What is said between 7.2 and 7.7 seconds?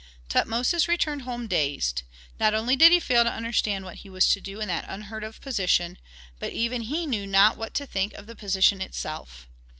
not